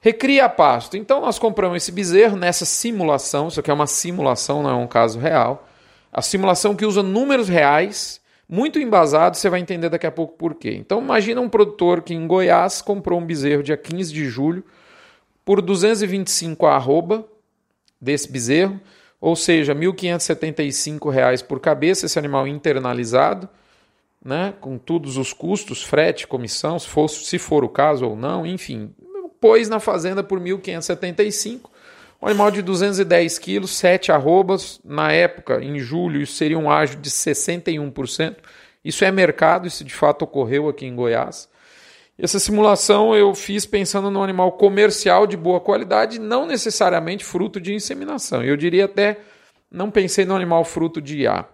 Recria 0.00 0.48
pasto. 0.48 0.96
Então 0.96 1.20
nós 1.20 1.38
compramos 1.38 1.76
esse 1.78 1.92
bezerro 1.92 2.36
nessa 2.36 2.64
simulação, 2.64 3.48
isso 3.48 3.60
aqui 3.60 3.70
é 3.70 3.74
uma 3.74 3.86
simulação, 3.86 4.62
não 4.62 4.70
é 4.70 4.74
um 4.74 4.86
caso 4.86 5.18
real. 5.18 5.66
A 6.12 6.22
simulação 6.22 6.74
que 6.74 6.84
usa 6.86 7.02
números 7.02 7.48
reais 7.48 8.20
muito 8.48 8.78
embasado, 8.78 9.36
você 9.36 9.48
vai 9.48 9.60
entender 9.60 9.88
daqui 9.88 10.06
a 10.06 10.10
pouco 10.10 10.36
por 10.36 10.54
quê. 10.54 10.74
Então 10.74 11.00
imagina 11.00 11.40
um 11.40 11.48
produtor 11.48 12.02
que 12.02 12.12
em 12.12 12.26
Goiás 12.26 12.82
comprou 12.82 13.20
um 13.20 13.24
bezerro 13.24 13.62
dia 13.62 13.76
15 13.76 14.12
de 14.12 14.24
julho 14.24 14.64
por 15.44 15.62
225 15.62 16.66
a 16.66 16.74
arroba 16.74 17.24
desse 18.00 18.30
bezerro, 18.30 18.80
ou 19.20 19.36
seja, 19.36 19.72
R$ 19.72 19.80
1.575 19.80 21.44
por 21.44 21.60
cabeça, 21.60 22.06
esse 22.06 22.18
animal 22.18 22.48
internalizado, 22.48 23.48
né, 24.24 24.54
com 24.60 24.78
todos 24.78 25.16
os 25.16 25.32
custos, 25.32 25.82
frete, 25.82 26.26
comissão, 26.26 26.78
se 26.78 26.88
for, 26.88 27.08
se 27.08 27.38
for 27.38 27.64
o 27.64 27.68
caso 27.68 28.06
ou 28.06 28.16
não, 28.16 28.46
enfim, 28.46 28.94
pôs 29.40 29.68
na 29.68 29.80
fazenda 29.80 30.22
por 30.22 30.40
1.575 30.40 31.70
um 32.22 32.26
animal 32.26 32.50
de 32.50 32.60
210 32.60 33.38
quilos, 33.38 33.70
7 33.70 34.12
arrobas, 34.12 34.78
na 34.84 35.10
época, 35.10 35.64
em 35.64 35.78
julho, 35.78 36.20
isso 36.20 36.34
seria 36.34 36.58
um 36.58 36.70
ágio 36.70 36.98
de 37.00 37.10
61%. 37.10 38.36
Isso 38.84 39.04
é 39.04 39.10
mercado, 39.10 39.66
isso 39.66 39.82
de 39.82 39.94
fato 39.94 40.22
ocorreu 40.22 40.68
aqui 40.68 40.84
em 40.84 40.94
Goiás. 40.94 41.48
Essa 42.22 42.38
simulação 42.38 43.14
eu 43.14 43.34
fiz 43.34 43.64
pensando 43.64 44.10
num 44.10 44.22
animal 44.22 44.52
comercial 44.52 45.26
de 45.26 45.38
boa 45.38 45.58
qualidade, 45.58 46.20
não 46.20 46.44
necessariamente 46.44 47.24
fruto 47.24 47.58
de 47.58 47.72
inseminação. 47.72 48.44
Eu 48.44 48.58
diria 48.58 48.84
até, 48.84 49.20
não 49.70 49.90
pensei 49.90 50.26
no 50.26 50.36
animal 50.36 50.62
fruto 50.62 51.00
de 51.00 51.20
IA. 51.20 51.46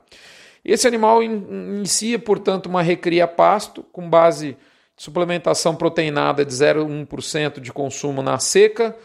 Esse 0.64 0.88
animal 0.88 1.22
inicia, 1.22 2.18
portanto, 2.18 2.66
uma 2.66 2.82
recria 2.82 3.28
pasto 3.28 3.84
com 3.92 4.10
base 4.10 4.56
de 4.96 5.02
suplementação 5.04 5.76
proteinada 5.76 6.44
de 6.44 6.52
0,1% 6.52 7.60
de 7.60 7.72
consumo 7.72 8.20
na 8.20 8.40
seca, 8.40 8.96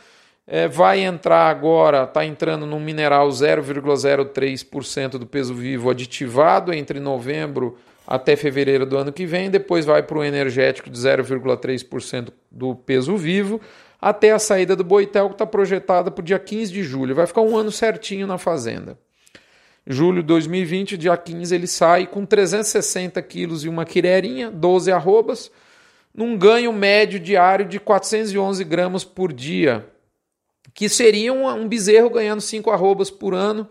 é, 0.47 0.67
vai 0.67 1.01
entrar 1.01 1.47
agora, 1.47 2.05
está 2.05 2.25
entrando 2.25 2.65
num 2.65 2.79
mineral 2.79 3.29
0,03% 3.29 5.11
do 5.11 5.27
peso 5.27 5.53
vivo 5.53 5.91
aditivado 5.91 6.73
entre 6.73 6.99
novembro 6.99 7.77
até 8.11 8.35
fevereiro 8.35 8.85
do 8.85 8.97
ano 8.97 9.13
que 9.13 9.25
vem, 9.25 9.49
depois 9.49 9.85
vai 9.85 10.03
para 10.03 10.17
o 10.17 10.23
energético 10.23 10.89
de 10.89 10.99
0,3% 10.99 12.27
do 12.51 12.75
peso 12.75 13.15
vivo, 13.15 13.61
até 14.01 14.31
a 14.31 14.39
saída 14.39 14.75
do 14.75 14.83
Boitel, 14.83 15.29
que 15.29 15.35
está 15.35 15.45
projetada 15.45 16.11
para 16.11 16.21
o 16.21 16.25
dia 16.25 16.37
15 16.37 16.73
de 16.73 16.83
julho. 16.83 17.15
Vai 17.15 17.25
ficar 17.25 17.39
um 17.39 17.55
ano 17.55 17.71
certinho 17.71 18.27
na 18.27 18.37
fazenda. 18.37 18.99
Julho 19.87 20.21
de 20.21 20.27
2020, 20.27 20.97
dia 20.97 21.15
15, 21.15 21.55
ele 21.55 21.67
sai 21.67 22.05
com 22.05 22.25
360 22.25 23.21
quilos 23.21 23.63
e 23.63 23.69
uma 23.69 23.85
quirerinha, 23.85 24.51
12 24.51 24.91
arrobas, 24.91 25.49
num 26.13 26.37
ganho 26.37 26.73
médio 26.73 27.17
diário 27.17 27.65
de 27.65 27.79
411 27.79 28.61
gramas 28.65 29.05
por 29.05 29.31
dia, 29.31 29.87
que 30.73 30.89
seria 30.89 31.31
um, 31.31 31.47
um 31.47 31.65
bezerro 31.65 32.09
ganhando 32.09 32.41
5 32.41 32.69
arrobas 32.71 33.09
por 33.09 33.33
ano, 33.33 33.69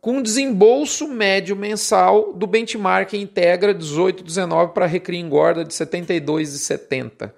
com 0.00 0.22
desembolso 0.22 1.08
médio 1.08 1.56
mensal 1.56 2.32
do 2.32 2.46
benchmark 2.46 3.12
Integra 3.14 3.74
1819 3.74 4.72
para 4.72 4.86
recria 4.86 5.20
engorda 5.20 5.64
de 5.64 5.74
72,70. 5.74 7.32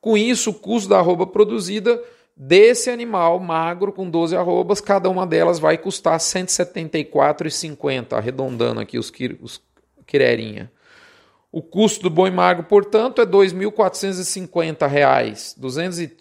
Com 0.00 0.16
isso, 0.16 0.50
o 0.50 0.54
custo 0.54 0.90
da 0.90 0.98
arroba 0.98 1.26
produzida 1.26 2.00
desse 2.36 2.90
animal 2.90 3.40
magro 3.40 3.90
com 3.92 4.10
12 4.10 4.36
arrobas, 4.36 4.80
cada 4.80 5.08
uma 5.08 5.26
delas 5.26 5.58
vai 5.58 5.78
custar 5.78 6.18
174,50, 6.18 8.12
arredondando 8.12 8.80
aqui 8.80 8.98
os, 8.98 9.10
os 9.40 9.62
quirerinha. 10.06 10.70
O 11.50 11.62
custo 11.62 12.02
do 12.02 12.10
boi 12.10 12.30
magro, 12.30 12.64
portanto, 12.64 13.22
é 13.22 13.24
R$ 13.24 13.30
2.450, 13.30 15.56
200 15.56 16.00
e, 16.00 16.14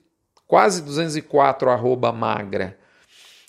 quase 0.48 0.82
204 0.82 1.70
arroba 1.70 2.14
magra. 2.14 2.80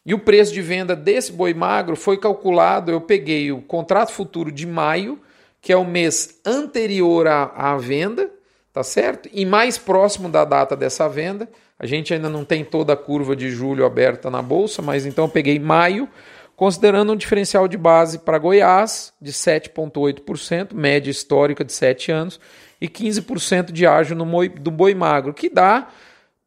E 0.07 0.15
o 0.15 0.21
preço 0.21 0.55
de 0.55 0.63
venda 0.63 0.95
desse 0.95 1.33
boi 1.33 1.53
magro 1.53 1.97
foi 1.97 2.17
calculado, 2.17 2.93
eu 2.93 3.01
peguei 3.01 3.51
o 3.51 3.61
contrato 3.61 4.13
futuro 4.13 4.53
de 4.53 4.65
maio, 4.65 5.19
que 5.61 5.73
é 5.73 5.77
o 5.77 5.85
mês 5.85 6.39
anterior 6.47 7.27
à, 7.27 7.53
à 7.57 7.77
venda, 7.77 8.31
tá 8.73 8.85
certo? 8.85 9.29
E 9.33 9.45
mais 9.45 9.77
próximo 9.77 10.29
da 10.29 10.45
data 10.45 10.77
dessa 10.77 11.09
venda. 11.09 11.49
A 11.77 11.87
gente 11.87 12.15
ainda 12.15 12.31
não 12.31 12.45
tem 12.45 12.65
toda 12.65 12.93
a 12.93 12.97
curva 12.97 13.35
de 13.35 13.51
julho 13.51 13.85
aberta 13.85 14.31
na 14.31 14.41
bolsa, 14.41 14.81
mas 14.81 15.05
então 15.05 15.25
eu 15.25 15.29
peguei 15.29 15.59
maio, 15.59 16.09
considerando 16.55 17.13
um 17.13 17.17
diferencial 17.17 17.67
de 17.67 17.77
base 17.77 18.21
para 18.21 18.39
Goiás 18.39 19.13
de 19.21 19.33
7,8%, 19.33 20.73
média 20.73 21.11
histórica 21.11 21.65
de 21.65 21.73
7 21.73 22.13
anos, 22.13 22.39
e 22.81 22.89
15% 22.89 23.73
de 23.73 23.85
ágio 23.85 24.15
no 24.15 24.25
boi, 24.25 24.49
do 24.49 24.71
boi 24.71 24.95
magro, 24.95 25.35
que 25.35 25.51
dá 25.51 25.89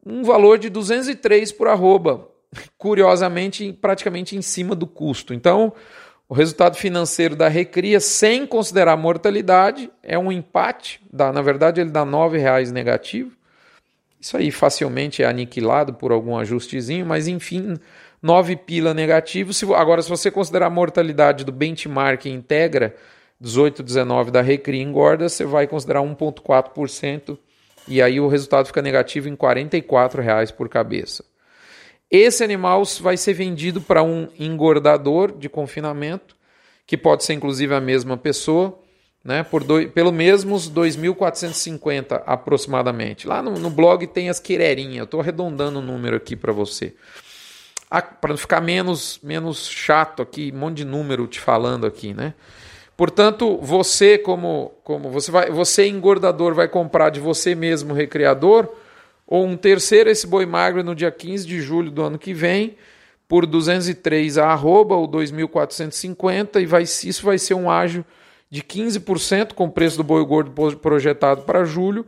um 0.04 0.24
valor 0.24 0.58
de 0.58 0.70
203 0.70 1.52
por 1.52 1.68
arroba, 1.68 2.29
curiosamente 2.76 3.72
praticamente 3.72 4.36
em 4.36 4.42
cima 4.42 4.74
do 4.74 4.86
custo. 4.86 5.32
Então, 5.32 5.72
o 6.28 6.34
resultado 6.34 6.76
financeiro 6.76 7.34
da 7.34 7.48
recria, 7.48 7.98
sem 8.00 8.46
considerar 8.46 8.96
mortalidade, 8.96 9.90
é 10.02 10.18
um 10.18 10.30
empate, 10.30 11.00
dá, 11.12 11.32
na 11.32 11.42
verdade 11.42 11.80
ele 11.80 11.90
dá 11.90 12.04
R$ 12.04 12.10
9,00 12.10 12.70
negativo. 12.70 13.32
Isso 14.20 14.36
aí 14.36 14.50
facilmente 14.50 15.22
é 15.22 15.26
aniquilado 15.26 15.94
por 15.94 16.12
algum 16.12 16.36
ajustezinho, 16.36 17.06
mas 17.06 17.26
enfim, 17.26 17.76
9 18.22 18.54
pila 18.56 18.92
negativo. 18.92 19.52
Se, 19.52 19.64
agora, 19.72 20.02
se 20.02 20.10
você 20.10 20.30
considerar 20.30 20.66
a 20.66 20.70
mortalidade 20.70 21.44
do 21.44 21.50
benchmark 21.50 22.26
integra, 22.26 22.94
18, 23.40 23.82
19 23.82 24.30
da 24.30 24.42
Recria 24.42 24.82
engorda, 24.82 25.28
você 25.28 25.44
vai 25.46 25.66
considerar 25.66 26.02
1,4%, 26.02 27.38
e 27.88 28.02
aí 28.02 28.20
o 28.20 28.28
resultado 28.28 28.66
fica 28.66 28.82
negativo 28.82 29.28
em 29.28 29.32
R$ 29.32 30.22
reais 30.22 30.50
por 30.50 30.68
cabeça. 30.68 31.24
Esse 32.10 32.42
animal 32.42 32.82
vai 33.00 33.16
ser 33.16 33.34
vendido 33.34 33.80
para 33.80 34.02
um 34.02 34.28
engordador 34.38 35.32
de 35.36 35.48
confinamento, 35.48 36.36
que 36.86 36.96
pode 36.96 37.24
ser 37.24 37.34
inclusive 37.34 37.74
a 37.74 37.80
mesma 37.80 38.16
pessoa, 38.16 38.78
né, 39.22 39.42
por 39.42 39.62
dois, 39.62 39.90
pelo 39.90 40.10
mesmos 40.10 40.70
2.450 40.70 42.22
aproximadamente. 42.26 43.28
Lá 43.28 43.42
no, 43.42 43.52
no 43.52 43.70
blog 43.70 44.06
tem 44.06 44.28
as 44.28 44.40
quererinhas, 44.40 44.98
eu 44.98 45.04
estou 45.04 45.20
arredondando 45.20 45.78
o 45.78 45.82
número 45.82 46.16
aqui 46.16 46.34
para 46.34 46.52
você 46.52 46.94
para 48.20 48.30
não 48.30 48.36
ficar 48.36 48.60
menos, 48.60 49.18
menos 49.22 49.68
chato 49.68 50.22
aqui, 50.22 50.52
um 50.54 50.58
monte 50.58 50.78
de 50.78 50.84
número 50.84 51.26
te 51.26 51.40
falando 51.40 51.86
aqui, 51.86 52.14
né? 52.14 52.34
Portanto, 52.96 53.58
você 53.60 54.16
como, 54.16 54.72
como 54.84 55.10
você 55.10 55.30
vai, 55.30 55.50
você 55.50 55.88
engordador 55.88 56.54
vai 56.54 56.68
comprar 56.68 57.10
de 57.10 57.18
você 57.18 57.54
mesmo 57.54 57.92
recreador 57.92 58.68
ou 59.30 59.46
um 59.46 59.56
terceiro 59.56 60.10
esse 60.10 60.26
boi 60.26 60.44
magro 60.44 60.84
no 60.84 60.94
dia 60.94 61.10
15 61.10 61.46
de 61.46 61.60
julho 61.62 61.90
do 61.90 62.02
ano 62.02 62.18
que 62.18 62.34
vem 62.34 62.76
por 63.26 63.46
203 63.46 64.36
a 64.36 64.48
arroba 64.48 64.96
ou 64.96 65.08
2.450 65.08 66.60
e 66.60 66.66
vai, 66.66 66.82
isso 66.82 67.24
vai 67.24 67.38
ser 67.38 67.54
um 67.54 67.70
ágio 67.70 68.04
de 68.50 68.62
15% 68.62 69.54
com 69.54 69.64
o 69.64 69.70
preço 69.70 69.96
do 69.96 70.04
boi 70.04 70.22
gordo 70.26 70.52
projetado 70.76 71.42
para 71.42 71.64
julho. 71.64 72.04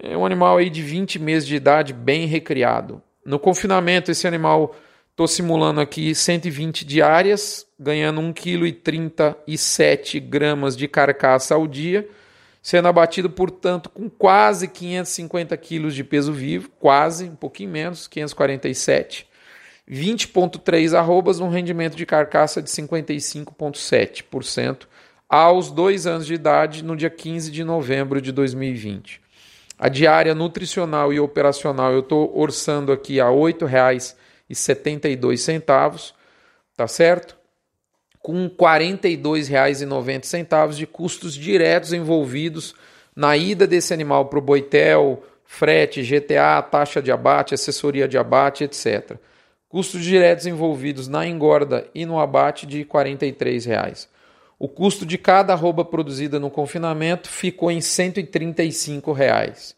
É 0.00 0.16
um 0.16 0.24
animal 0.24 0.58
aí 0.58 0.70
de 0.70 0.82
20 0.82 1.18
meses 1.18 1.48
de 1.48 1.56
idade 1.56 1.92
bem 1.92 2.26
recriado. 2.26 3.02
No 3.24 3.38
confinamento 3.38 4.10
esse 4.10 4.28
animal 4.28 4.76
Estou 5.20 5.28
simulando 5.28 5.82
aqui 5.82 6.14
120 6.14 6.82
diárias, 6.86 7.66
ganhando 7.78 8.22
1,37 8.22 10.18
kg 10.18 10.74
de 10.74 10.88
carcaça 10.88 11.54
ao 11.54 11.66
dia, 11.66 12.08
sendo 12.62 12.88
abatido, 12.88 13.30
portanto, 13.30 13.88
com 13.88 14.10
quase 14.10 14.68
550 14.68 15.56
kg 15.56 15.90
de 15.90 16.04
peso 16.04 16.32
vivo, 16.32 16.70
quase, 16.78 17.24
um 17.26 17.36
pouquinho 17.36 17.70
menos, 17.70 18.06
547. 18.06 19.26
20,3 19.90 20.96
arrobas, 20.96 21.40
um 21.40 21.48
rendimento 21.48 21.96
de 21.96 22.06
carcaça 22.06 22.62
de 22.62 22.70
55,7% 22.70 24.86
aos 25.28 25.68
dois 25.70 26.06
anos 26.06 26.26
de 26.26 26.34
idade, 26.34 26.84
no 26.84 26.96
dia 26.96 27.10
15 27.10 27.50
de 27.50 27.64
novembro 27.64 28.20
de 28.20 28.30
2020. 28.32 29.20
A 29.78 29.88
diária 29.88 30.34
nutricional 30.34 31.10
e 31.12 31.18
operacional 31.18 31.92
eu 31.92 32.00
estou 32.00 32.38
orçando 32.38 32.92
aqui 32.92 33.20
a 33.20 33.30
R$ 33.30 33.34
8,00 33.34 34.14
e 34.48 34.54
72 34.54 35.40
centavos, 35.40 36.14
tá 36.76 36.86
certo? 36.86 37.39
Com 38.20 38.44
R$ 38.44 38.50
42,90 38.50 40.74
de 40.74 40.86
custos 40.86 41.34
diretos 41.34 41.92
envolvidos 41.92 42.76
na 43.16 43.36
ida 43.36 43.66
desse 43.66 43.92
animal 43.92 44.26
para 44.26 44.38
o 44.38 44.42
boitel, 44.42 45.24
frete, 45.44 46.02
GTA, 46.02 46.62
taxa 46.62 47.02
de 47.02 47.10
abate, 47.10 47.54
assessoria 47.54 48.06
de 48.06 48.16
abate, 48.16 48.62
etc. 48.64 49.16
Custos 49.68 50.04
diretos 50.04 50.46
envolvidos 50.46 51.08
na 51.08 51.26
engorda 51.26 51.88
e 51.94 52.06
no 52.06 52.20
abate 52.20 52.66
de 52.66 52.84
43 52.84 53.64
reais. 53.64 54.08
O 54.58 54.68
custo 54.68 55.06
de 55.06 55.16
cada 55.16 55.54
arroba 55.54 55.84
produzida 55.84 56.38
no 56.38 56.50
confinamento 56.50 57.28
ficou 57.28 57.70
em 57.70 57.80
135 57.80 59.12
reais. 59.12 59.74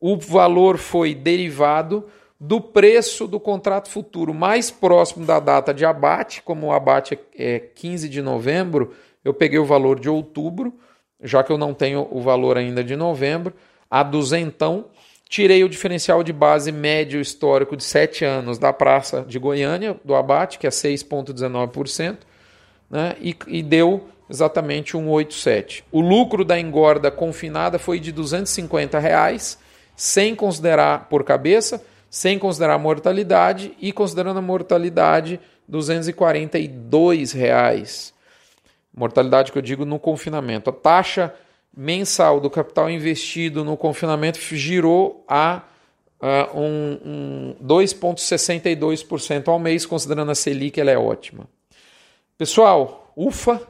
o 0.00 0.16
valor 0.16 0.78
foi 0.78 1.14
derivado 1.14 2.06
do 2.40 2.60
preço 2.60 3.26
do 3.26 3.40
contrato 3.40 3.88
futuro 3.88 4.32
mais 4.32 4.70
próximo 4.70 5.26
da 5.26 5.40
data 5.40 5.74
de 5.74 5.84
abate, 5.84 6.42
como 6.42 6.68
o 6.68 6.72
abate 6.72 7.18
é 7.36 7.58
15 7.58 8.08
de 8.08 8.22
novembro, 8.22 8.94
eu 9.24 9.34
peguei 9.34 9.58
o 9.58 9.64
valor 9.64 9.98
de 9.98 10.08
outubro, 10.08 10.72
já 11.20 11.42
que 11.42 11.50
eu 11.50 11.58
não 11.58 11.74
tenho 11.74 12.06
o 12.10 12.20
valor 12.20 12.56
ainda 12.56 12.84
de 12.84 12.94
novembro, 12.94 13.52
a 13.90 14.02
duzentão, 14.02 14.86
tirei 15.28 15.64
o 15.64 15.68
diferencial 15.68 16.22
de 16.22 16.32
base 16.32 16.70
médio 16.70 17.20
histórico 17.20 17.76
de 17.76 17.82
7 17.82 18.24
anos 18.24 18.58
da 18.58 18.72
Praça 18.72 19.24
de 19.26 19.38
Goiânia, 19.38 19.98
do 20.04 20.14
abate, 20.14 20.58
que 20.58 20.66
é 20.66 20.70
6,19%, 20.70 22.18
né, 22.88 23.16
e, 23.20 23.36
e 23.48 23.62
deu 23.62 24.08
exatamente 24.30 24.92
1,87. 24.92 25.82
O 25.90 26.00
lucro 26.00 26.44
da 26.44 26.58
engorda 26.58 27.10
confinada 27.10 27.78
foi 27.78 27.98
de 27.98 28.12
250 28.12 28.98
reais, 28.98 29.58
sem 29.96 30.34
considerar 30.34 31.08
por 31.08 31.24
cabeça, 31.24 31.84
sem 32.10 32.38
considerar 32.38 32.74
a 32.74 32.78
mortalidade 32.78 33.74
e 33.80 33.92
considerando 33.92 34.38
a 34.38 34.42
mortalidade 34.42 35.40
242 35.66 37.32
reais. 37.32 38.14
Mortalidade 38.94 39.52
que 39.52 39.58
eu 39.58 39.62
digo 39.62 39.84
no 39.84 39.98
confinamento. 39.98 40.70
A 40.70 40.72
taxa 40.72 41.34
mensal 41.76 42.40
do 42.40 42.50
capital 42.50 42.90
investido 42.90 43.64
no 43.64 43.76
confinamento 43.76 44.38
girou 44.40 45.24
a 45.28 45.62
uh, 46.20 46.58
um, 46.58 47.00
um 47.04 47.56
2,62% 47.64 49.48
ao 49.48 49.58
mês, 49.58 49.86
considerando 49.86 50.30
a 50.30 50.34
Selic, 50.34 50.80
ela 50.80 50.90
é 50.90 50.98
ótima. 50.98 51.48
Pessoal, 52.36 53.12
ufa, 53.16 53.60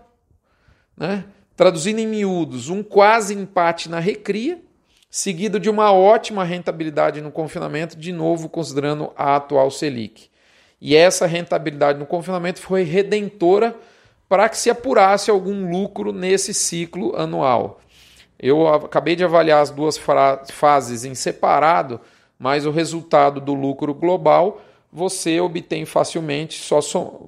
né? 0.97 1.25
traduzindo 1.57 1.99
em 1.99 2.07
miúdos, 2.07 2.69
um 2.69 2.83
quase 2.83 3.35
empate 3.35 3.89
na 3.89 3.99
recria, 3.99 4.63
seguido 5.11 5.59
de 5.59 5.71
uma 5.71 5.93
ótima 5.93 6.45
rentabilidade 6.45 7.21
no 7.21 7.31
confinamento, 7.31 7.97
de 7.97 8.13
novo 8.13 8.49
considerando 8.49 9.11
a 9.17 9.37
atual 9.37 9.71
Selic. 9.71 10.31
E 10.81 10.95
essa 10.95 11.27
rentabilidade 11.27 11.99
no 11.99 12.07
confinamento 12.07 12.61
foi 12.61 12.83
redentora 12.83 13.75
para 14.29 14.49
que 14.49 14.59
se 14.59 14.71
apurasse 14.71 15.31
algum 15.31 15.71
lucro 15.71 16.13
nesse 16.13 16.53
ciclo 16.53 17.17
anual. 17.17 17.81
Eu 18.39 18.69
acabei 18.69 19.17
de 19.17 19.25
avaliar 19.25 19.63
as 19.63 19.71
duas 19.71 19.99
fases 20.49 21.05
em 21.05 21.15
separado, 21.15 22.01
mas 22.39 22.67
o 22.67 22.71
resultado 22.71 23.41
do 23.41 23.55
lucro 23.55 23.93
global 23.93 24.61
você 24.93 25.41
obtém 25.41 25.85
facilmente 25.85 26.63
só 26.63 26.81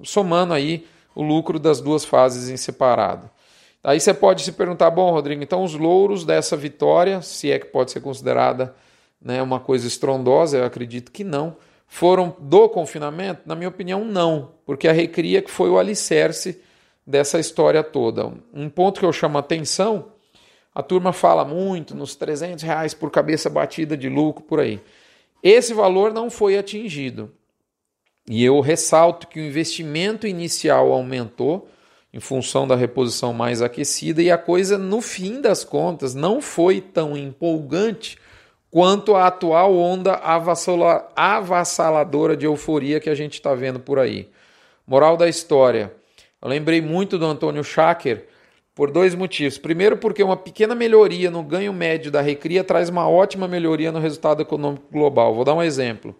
somando 0.03 0.53
aí 0.53 0.87
o 1.13 1.21
lucro 1.21 1.59
das 1.59 1.81
duas 1.81 2.05
fases 2.05 2.49
em 2.49 2.57
separado. 2.57 3.29
Aí 3.83 3.99
você 3.99 4.13
pode 4.13 4.43
se 4.43 4.51
perguntar, 4.51 4.91
bom, 4.91 5.11
Rodrigo, 5.11 5.41
então 5.41 5.63
os 5.63 5.73
louros 5.73 6.23
dessa 6.23 6.55
vitória, 6.55 7.21
se 7.21 7.51
é 7.51 7.57
que 7.57 7.65
pode 7.65 7.91
ser 7.91 7.99
considerada 8.01 8.75
né, 9.19 9.41
uma 9.41 9.59
coisa 9.59 9.87
estrondosa, 9.87 10.57
eu 10.57 10.65
acredito 10.65 11.11
que 11.11 11.23
não, 11.23 11.55
foram 11.87 12.35
do 12.39 12.69
confinamento? 12.69 13.41
Na 13.45 13.55
minha 13.55 13.69
opinião, 13.69 14.05
não, 14.05 14.51
porque 14.65 14.87
a 14.87 14.93
recria 14.93 15.41
que 15.41 15.49
foi 15.49 15.69
o 15.69 15.79
alicerce 15.79 16.61
dessa 17.05 17.39
história 17.39 17.83
toda. 17.83 18.31
Um 18.53 18.69
ponto 18.69 18.99
que 18.99 19.05
eu 19.05 19.11
chamo 19.11 19.37
a 19.37 19.41
atenção, 19.41 20.11
A 20.73 20.81
turma 20.81 21.11
fala 21.11 21.43
muito 21.43 21.93
nos 21.93 22.15
300 22.15 22.63
reais 22.63 22.93
por 22.93 23.11
cabeça 23.11 23.49
batida 23.49 23.97
de 23.97 24.07
lucro 24.07 24.41
por 24.41 24.59
aí. 24.59 24.79
Esse 25.43 25.73
valor 25.73 26.13
não 26.13 26.29
foi 26.29 26.57
atingido. 26.57 27.29
E 28.25 28.41
eu 28.41 28.59
ressalto 28.61 29.27
que 29.27 29.39
o 29.39 29.43
investimento 29.43 30.25
inicial 30.25 30.93
aumentou 30.93 31.67
em 32.13 32.19
função 32.19 32.67
da 32.67 32.75
reposição 32.75 33.33
mais 33.33 33.61
aquecida 33.61 34.21
e 34.21 34.29
a 34.29 34.37
coisa, 34.37 34.77
no 34.77 35.01
fim 35.01 35.39
das 35.39 35.63
contas, 35.63 36.13
não 36.13 36.41
foi 36.41 36.81
tão 36.81 37.15
empolgante 37.17 38.17
quanto 38.69 39.15
a 39.15 39.27
atual 39.27 39.75
onda 39.77 40.13
avassaladora 41.15 42.35
de 42.35 42.45
euforia 42.45 42.99
que 42.99 43.09
a 43.09 43.15
gente 43.15 43.33
está 43.33 43.55
vendo 43.55 43.79
por 43.79 43.97
aí. 43.99 44.29
Moral 44.85 45.15
da 45.15 45.29
história: 45.29 45.93
eu 46.41 46.49
lembrei 46.49 46.81
muito 46.81 47.17
do 47.17 47.25
Antônio 47.25 47.63
Schacker 47.63 48.27
por 48.73 48.91
dois 48.91 49.13
motivos. 49.13 49.57
Primeiro, 49.57 49.97
porque 49.97 50.23
uma 50.23 50.37
pequena 50.37 50.73
melhoria 50.73 51.29
no 51.29 51.43
ganho 51.43 51.71
médio 51.71 52.11
da 52.11 52.21
recria 52.21 52.63
traz 52.63 52.89
uma 52.89 53.07
ótima 53.07 53.47
melhoria 53.47 53.91
no 53.91 53.99
resultado 53.99 54.41
econômico 54.41 54.85
global. 54.91 55.35
Vou 55.35 55.45
dar 55.45 55.53
um 55.53 55.63
exemplo. 55.63 56.15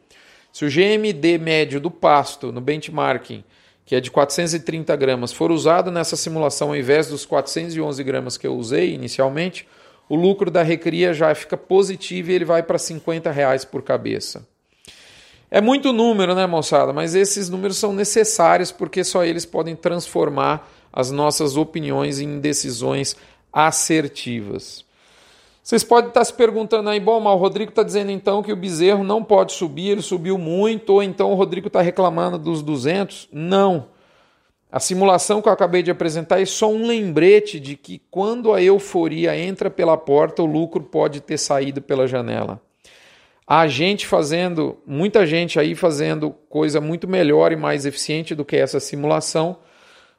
Se 0.53 0.65
o 0.65 0.69
GMD 0.69 1.38
médio 1.38 1.79
do 1.79 1.89
pasto 1.89 2.51
no 2.51 2.60
benchmarking, 2.62 3.43
que 3.85 3.95
é 3.95 4.00
de 4.00 4.11
430 4.11 4.95
gramas, 4.95 5.33
for 5.33 5.51
usado 5.51 5.91
nessa 5.91 6.15
simulação 6.15 6.69
ao 6.69 6.75
invés 6.75 7.07
dos 7.07 7.25
411 7.25 8.03
gramas 8.03 8.38
que 8.38 8.47
eu 8.47 8.55
usei 8.55 8.93
inicialmente, 8.93 9.67
o 10.07 10.15
lucro 10.15 10.51
da 10.51 10.61
recria 10.61 11.13
já 11.13 11.33
fica 11.33 11.55
positivo 11.55 12.31
e 12.31 12.33
ele 12.33 12.45
vai 12.45 12.61
para 12.63 12.77
50 12.77 13.31
reais 13.31 13.63
por 13.63 13.81
cabeça. 13.81 14.45
É 15.50 15.59
muito 15.59 15.91
número, 15.91 16.33
né, 16.33 16.47
moçada? 16.47 16.93
Mas 16.93 17.13
esses 17.13 17.50
números 17.50 17.77
são 17.77 17.91
necessários 17.91 18.71
porque 18.71 19.03
só 19.03 19.23
eles 19.23 19.45
podem 19.45 19.75
transformar 19.75 20.69
as 20.93 21.11
nossas 21.11 21.57
opiniões 21.57 22.19
em 22.19 22.39
decisões 22.39 23.15
assertivas. 23.51 24.85
Vocês 25.63 25.84
podem 25.84 26.08
estar 26.08 26.25
se 26.25 26.34
perguntando 26.34 26.89
aí, 26.89 27.00
bom, 27.00 27.20
mas 27.20 27.34
o 27.34 27.38
Rodrigo 27.38 27.70
está 27.70 27.84
dizendo 27.84 28.10
então 28.10 28.41
que 28.41 28.51
o 28.51 28.56
bezerro 28.56 29.03
não 29.03 29.24
pode 29.24 29.53
subir, 29.53 29.89
ele 29.89 30.01
subiu 30.01 30.38
muito, 30.38 30.94
ou 30.94 31.03
então 31.03 31.32
o 31.32 31.36
Rodrigo 31.36 31.68
está 31.68 31.82
reclamando 31.82 32.39
dos 32.39 32.63
200? 32.63 33.30
Não. 33.32 33.88
A 34.72 34.80
simulação 34.80 35.41
que 35.41 35.48
eu 35.48 35.53
acabei 35.53 35.84
de 35.84 35.91
apresentar 35.91 36.41
é 36.41 36.46
só 36.46 36.72
um 36.72 36.88
lembrete 36.88 37.60
de 37.60 37.75
que 37.75 38.01
quando 38.10 38.53
a 38.53 38.62
euforia 38.62 39.38
entra 39.38 39.70
pela 39.70 39.98
porta, 39.98 40.41
o 40.41 40.46
lucro 40.46 40.82
pode 40.82 41.22
ter 41.22 41.38
saído 41.38 41.82
pela 41.82 42.08
janela. 42.08 42.60
Há 43.46 43.68
gente 43.68 44.08
fazendo, 44.08 44.77
muita 44.88 45.27
gente 45.27 45.60
aí 45.60 45.75
fazendo 45.75 46.32
coisa 46.50 46.80
muito 46.80 47.08
melhor 47.08 47.51
e 47.51 47.58
mais 47.58 47.86
eficiente 47.86 48.34
do 48.34 48.46
que 48.46 48.56
essa 48.56 48.80
simulação 48.80 49.58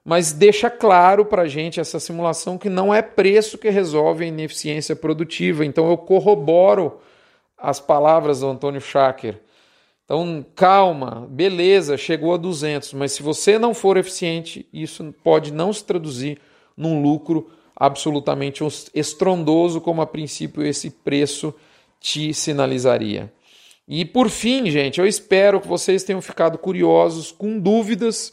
mas 0.04 0.32
deixa 0.32 0.68
claro 0.68 1.24
para 1.24 1.42
a 1.42 1.48
gente 1.48 1.78
essa 1.78 2.00
simulação 2.00 2.58
que 2.58 2.68
não 2.68 2.92
é 2.92 3.00
preço 3.00 3.56
que 3.56 3.70
resolve 3.70 4.24
a 4.24 4.28
ineficiência 4.28 4.96
produtiva. 4.96 5.64
Então 5.64 5.88
eu 5.88 5.96
corroboro 5.96 7.00
as 7.56 7.78
palavras 7.78 8.40
do 8.40 8.48
Antônio 8.48 8.80
Schacker. 8.80 9.40
Então, 10.04 10.44
calma, 10.56 11.26
beleza, 11.30 11.96
chegou 11.96 12.34
a 12.34 12.36
200, 12.36 12.92
mas 12.94 13.12
se 13.12 13.22
você 13.22 13.58
não 13.58 13.72
for 13.72 13.96
eficiente, 13.96 14.66
isso 14.72 15.14
pode 15.22 15.52
não 15.52 15.72
se 15.72 15.84
traduzir 15.84 16.38
num 16.76 17.00
lucro 17.00 17.50
absolutamente 17.74 18.62
estrondoso, 18.94 19.80
como 19.80 20.02
a 20.02 20.06
princípio 20.06 20.62
esse 20.66 20.90
preço 20.90 21.54
te 22.00 22.34
sinalizaria. 22.34 23.32
E 23.86 24.04
por 24.04 24.28
fim, 24.28 24.70
gente, 24.70 25.00
eu 25.00 25.06
espero 25.06 25.60
que 25.60 25.68
vocês 25.68 26.02
tenham 26.02 26.20
ficado 26.20 26.58
curiosos, 26.58 27.32
com 27.32 27.58
dúvidas 27.58 28.32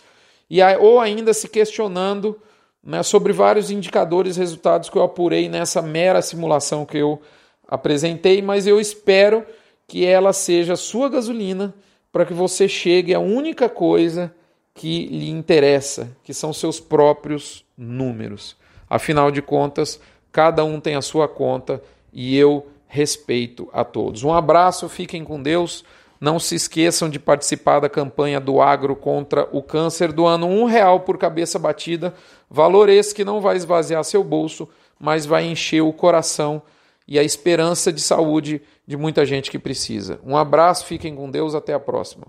e 0.50 0.62
ou 0.80 1.00
ainda 1.00 1.34
se 1.34 1.48
questionando 1.48 2.40
né, 2.84 3.04
sobre 3.04 3.34
vários 3.34 3.70
indicadores 3.70 4.36
e 4.36 4.40
resultados 4.40 4.90
que 4.90 4.98
eu 4.98 5.04
apurei 5.04 5.48
nessa 5.48 5.82
mera 5.82 6.22
simulação 6.22 6.86
que 6.86 6.98
eu 6.98 7.22
apresentei, 7.68 8.42
mas 8.42 8.66
eu 8.66 8.80
espero 8.80 9.46
que 9.88 10.06
ela 10.06 10.34
seja 10.34 10.76
sua 10.76 11.10
gasolina 11.10 11.74
para 12.12 12.26
que 12.26 12.34
você 12.34 12.68
chegue 12.68 13.14
à 13.14 13.20
única 13.20 13.70
coisa 13.70 14.34
que 14.74 15.08
lhe 15.08 15.30
interessa, 15.30 16.10
que 16.24 16.34
são 16.34 16.54
seus 16.54 16.80
próprios 16.80 17.66
números. 17.78 18.56
Afinal 18.90 19.30
de 19.30 19.42
contas, 19.42 20.00
cada 20.32 20.64
um 20.64 20.80
tem 20.80 20.96
a 20.96 21.02
sua 21.02 21.28
conta 21.28 21.82
e 22.12 22.36
eu 22.38 22.68
respeito 22.88 23.70
a 23.72 23.84
todos. 23.84 24.24
Um 24.24 24.34
abraço, 24.34 24.90
fiquem 24.90 25.24
com 25.24 25.42
Deus. 25.42 25.84
Não 26.20 26.38
se 26.38 26.56
esqueçam 26.56 27.10
de 27.10 27.18
participar 27.18 27.80
da 27.80 27.88
campanha 27.88 28.40
do 28.40 28.62
Agro 28.62 28.96
contra 28.96 29.48
o 29.52 29.64
Câncer 29.64 30.12
do 30.12 30.26
ano 30.26 30.48
um 30.48 30.66
real 30.66 31.02
por 31.02 31.18
cabeça 31.18 31.58
batida, 31.58 32.14
valor 32.50 32.90
esse 32.90 33.16
que 33.16 33.24
não 33.24 33.40
vai 33.40 33.56
esvaziar 33.56 34.04
seu 34.04 34.24
bolso, 34.24 34.68
mas 35.00 35.26
vai 35.26 35.46
encher 35.46 35.82
o 35.82 35.94
coração 35.94 36.62
e 37.08 37.18
a 37.18 37.24
esperança 37.24 37.92
de 37.92 38.02
saúde 38.02 38.62
de 38.86 38.98
muita 38.98 39.26
gente 39.26 39.50
que 39.50 39.58
precisa. 39.58 40.20
Um 40.26 40.36
abraço, 40.36 40.86
fiquem 40.86 41.16
com 41.16 41.32
Deus, 41.32 41.56
até 41.56 41.74
a 41.74 41.80
próxima. 41.80 42.28